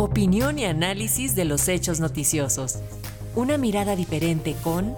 [0.00, 2.78] Opinión y análisis de los hechos noticiosos.
[3.34, 4.94] Una mirada diferente con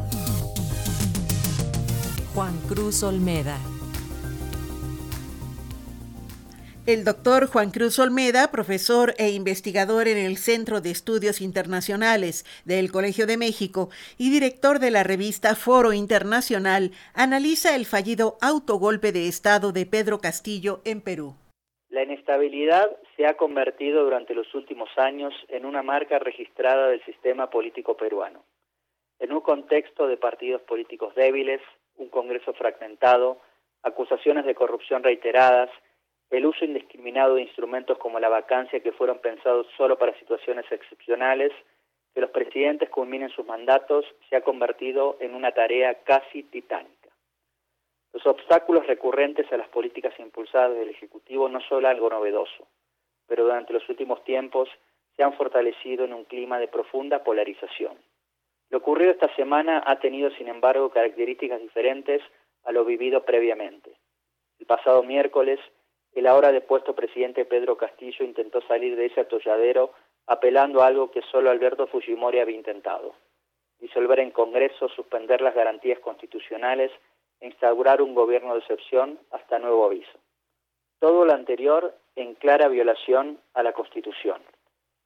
[2.35, 3.57] Juan Cruz Olmeda.
[6.85, 12.93] El doctor Juan Cruz Olmeda, profesor e investigador en el Centro de Estudios Internacionales del
[12.93, 13.89] Colegio de México
[14.19, 20.21] y director de la revista Foro Internacional, analiza el fallido autogolpe de Estado de Pedro
[20.21, 21.40] Castillo en Perú.
[22.01, 27.51] La inestabilidad se ha convertido durante los últimos años en una marca registrada del sistema
[27.51, 28.43] político peruano.
[29.19, 31.61] En un contexto de partidos políticos débiles,
[31.99, 33.43] un Congreso fragmentado,
[33.83, 35.69] acusaciones de corrupción reiteradas,
[36.31, 41.53] el uso indiscriminado de instrumentos como la vacancia que fueron pensados solo para situaciones excepcionales,
[42.15, 47.00] que los presidentes culminen sus mandatos, se ha convertido en una tarea casi titánica.
[48.13, 52.67] Los obstáculos recurrentes a las políticas impulsadas del Ejecutivo no son algo novedoso,
[53.27, 54.69] pero durante los últimos tiempos
[55.17, 57.97] se han fortalecido en un clima de profunda polarización.
[58.71, 62.23] Lo ocurrido esta semana ha tenido, sin embargo, características diferentes
[62.65, 63.93] a lo vivido previamente.
[64.59, 65.59] El pasado miércoles,
[66.13, 69.93] el ahora depuesto presidente Pedro Castillo intentó salir de ese atolladero
[70.27, 73.15] apelando a algo que solo Alberto Fujimori había intentado,
[73.79, 76.91] disolver en Congreso, suspender las garantías constitucionales
[77.41, 80.19] instaurar un gobierno de excepción hasta nuevo aviso.
[80.99, 84.43] Todo lo anterior en clara violación a la Constitución.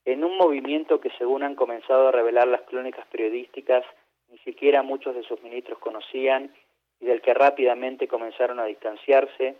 [0.04, 3.84] En un movimiento que según han comenzado a revelar las crónicas periodísticas,
[4.28, 6.52] ni siquiera muchos de sus ministros conocían
[7.00, 9.56] y del que rápidamente comenzaron a distanciarse,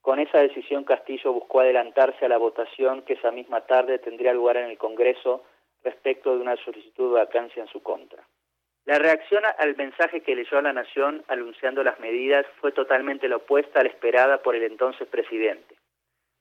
[0.00, 4.56] con esa decisión Castillo buscó adelantarse a la votación que esa misma tarde tendría lugar
[4.56, 5.44] en el Congreso
[5.82, 8.22] respecto de una solicitud de vacancia en su contra.
[8.86, 13.36] La reacción al mensaje que leyó a la Nación anunciando las medidas fue totalmente la
[13.36, 15.74] opuesta a la esperada por el entonces presidente.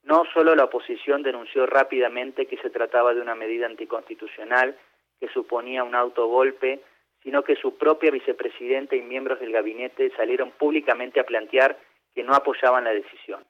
[0.04, 4.78] No solo la oposición denunció rápidamente que se trataba de una medida anticonstitucional
[5.22, 6.82] que suponía un autogolpe,
[7.22, 11.80] sino que su propia vicepresidenta y miembros del gabinete salieron públicamente a plantear
[12.14, 13.46] que no apoyaban la decisión.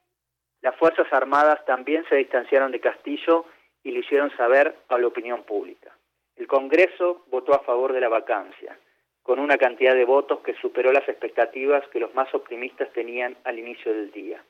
[0.62, 3.46] Las Fuerzas Armadas también se distanciaron de Castillo
[3.84, 5.98] y le hicieron saber a la opinión pública.
[6.36, 8.78] El Congreso votó a favor de la vacancia,
[9.24, 13.58] con una cantidad de votos que superó las expectativas que los más optimistas tenían al
[13.58, 14.44] inicio del día.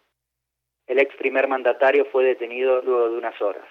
[0.88, 3.68] El ex primer mandatario fue detenido luego de unas horas.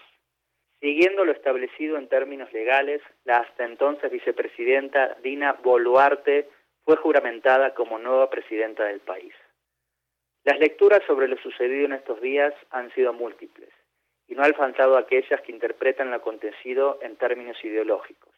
[0.80, 6.48] Siguiendo lo establecido en términos legales, la hasta entonces vicepresidenta Dina Boluarte
[6.84, 9.34] fue juramentada como nueva presidenta del país.
[10.44, 13.68] Las lecturas sobre lo sucedido en estos días han sido múltiples
[14.26, 18.31] y no han faltado aquellas que interpretan lo acontecido en términos ideológicos,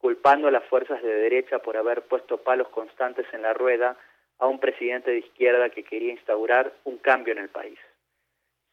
[0.00, 3.96] culpando a las fuerzas de derecha por haber puesto palos constantes en la rueda
[4.38, 7.78] a un presidente de izquierda que quería instaurar un cambio en el país.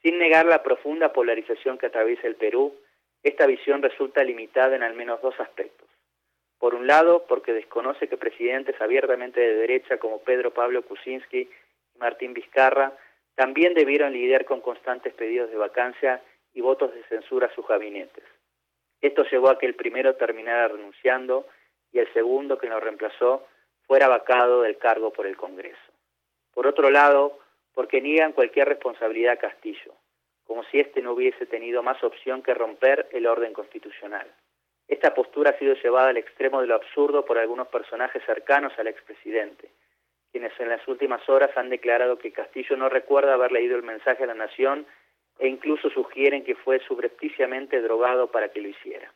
[0.01, 2.73] Sin negar la profunda polarización que atraviesa el Perú,
[3.23, 5.87] esta visión resulta limitada en al menos dos aspectos.
[6.59, 11.49] Por un lado, porque desconoce que presidentes abiertamente de derecha como Pedro Pablo Kuczynski
[11.99, 12.93] Martín Vizcarra,
[13.35, 16.21] también debieron lidiar con constantes pedidos de vacancia
[16.53, 18.23] y votos de censura a sus gabinetes.
[19.01, 21.47] Esto llevó a que el primero terminara renunciando
[21.91, 23.45] y el segundo, que lo reemplazó,
[23.85, 25.77] fuera vacado del cargo por el Congreso.
[26.53, 27.39] Por otro lado,
[27.73, 29.93] porque niegan cualquier responsabilidad a Castillo,
[30.45, 34.27] como si éste no hubiese tenido más opción que romper el orden constitucional.
[34.87, 38.87] Esta postura ha sido llevada al extremo de lo absurdo por algunos personajes cercanos al
[38.87, 39.69] expresidente,
[40.31, 44.23] quienes en las últimas horas han declarado que Castillo no recuerda haber leído el mensaje
[44.23, 44.87] a la nación
[45.39, 49.11] e incluso sugieren que fue subrepticiamente drogado para que lo hiciera.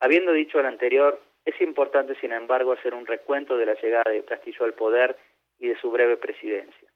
[0.00, 4.24] Habiendo dicho lo anterior, es importante, sin embargo, hacer un recuento de la llegada de
[4.24, 5.16] Castillo al poder
[5.58, 6.88] y de su breve presidencia.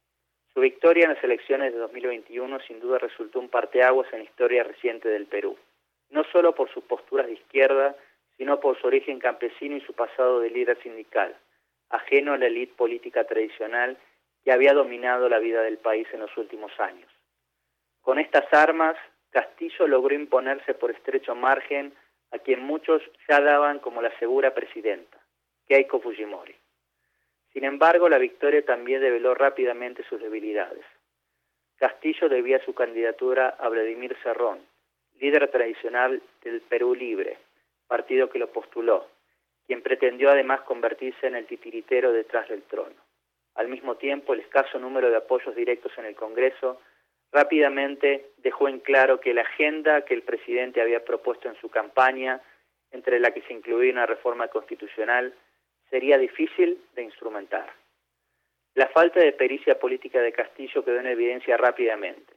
[0.53, 4.63] Su victoria en las elecciones de 2021 sin duda resultó un parteaguas en la historia
[4.63, 5.57] reciente del Perú,
[6.11, 7.97] no solo por sus posturas de izquierda,
[8.37, 11.35] sino por su origen campesino y su pasado de líder sindical
[11.95, 13.97] ajeno a la élite política tradicional
[14.45, 17.09] que había dominado la vida del país en los últimos años.
[18.05, 18.97] Con estas armas,
[19.31, 21.95] Castillo logró imponerse por estrecho margen
[22.33, 25.19] a quien muchos ya daban como la segura presidenta,
[25.67, 26.55] Keiko Fujimori.
[27.55, 30.85] Sin embargo, la victoria también develó rápidamente sus debilidades.
[31.77, 34.61] Castillo debía su candidatura a Vladimir Serrón,
[35.19, 37.39] líder tradicional del Perú Libre,
[37.87, 39.09] partido que lo postuló,
[39.67, 42.97] quien pretendió además convertirse en el titiritero detrás del trono.
[43.55, 46.83] Al mismo tiempo, el escaso número de apoyos directos en el Congreso
[47.35, 52.41] rápidamente dejó en claro que la agenda que el presidente había propuesto en su campaña,
[52.93, 55.35] entre la que se incluía una reforma constitucional,
[55.91, 57.67] sería difícil de instrumentar.
[58.75, 62.33] La falta de pericia política de Castillo quedó en evidencia rápidamente,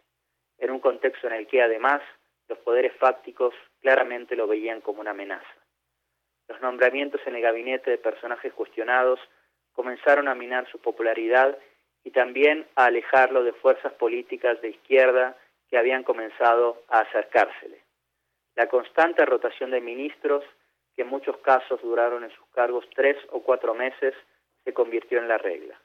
[0.58, 2.02] en un contexto en el que además
[2.48, 5.46] los poderes fácticos claramente lo veían como una amenaza.
[6.48, 9.20] Los nombramientos en el gabinete de personajes cuestionados
[9.74, 11.56] comenzaron a minar su popularidad
[12.08, 15.36] y también a alejarlo de fuerzas políticas de izquierda
[15.70, 17.82] que habían comenzado a acercársele.
[18.56, 20.42] La constante rotación de ministros,
[20.96, 24.14] que en muchos casos duraron en sus cargos tres o cuatro meses,
[24.64, 25.78] se convirtió en la regla.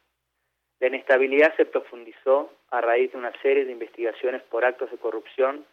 [0.78, 5.66] La inestabilidad se profundizó a raíz de una serie de investigaciones por actos de corrupción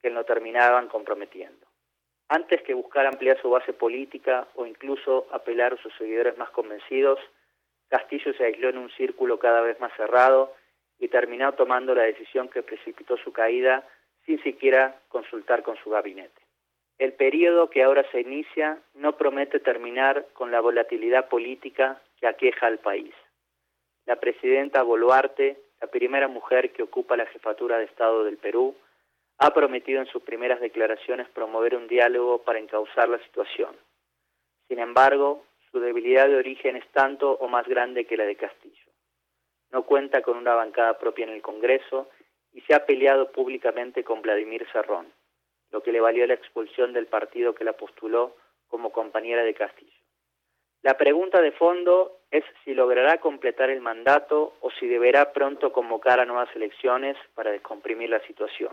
[0.00, 1.66] que lo terminaban comprometiendo.
[2.28, 7.18] Antes que buscar ampliar su base política o incluso apelar a sus seguidores más convencidos,
[7.88, 10.54] Castillo se aisló en un círculo cada vez más cerrado
[10.98, 13.86] y terminó tomando la decisión que precipitó su caída
[14.24, 16.42] sin siquiera consultar con su gabinete.
[16.98, 22.66] El periodo que ahora se inicia no promete terminar con la volatilidad política que aqueja
[22.66, 23.14] al país.
[24.06, 28.74] La presidenta Boluarte, la primera mujer que ocupa la jefatura de Estado del Perú,
[29.38, 33.76] ha prometido en sus primeras declaraciones promover un diálogo para encauzar la situación.
[34.68, 38.86] Sin embargo, su debilidad de origen es tanto o más grande que la de Castillo
[39.72, 42.08] no cuenta con una bancada propia en el Congreso
[42.52, 45.12] y se ha peleado públicamente con Vladimir Serrón,
[45.70, 48.36] lo que le valió la expulsión del partido que la postuló
[48.68, 49.92] como compañera de Castillo.
[50.82, 56.20] La pregunta de fondo es si logrará completar el mandato o si deberá pronto convocar
[56.20, 58.72] a nuevas elecciones para descomprimir la situación.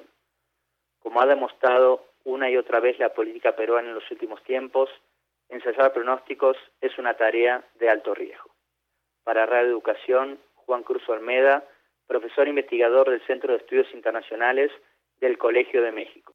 [0.99, 4.89] Como ha demostrado una y otra vez la política peruana en los últimos tiempos,
[5.53, 8.51] ensayar pronósticos es una tarea de alto riesgo.
[9.23, 11.63] Para Radio Educación, Juan Cruz Olmeda,
[12.07, 14.71] profesor investigador del Centro de Estudios Internacionales
[15.19, 16.33] del Colegio de México.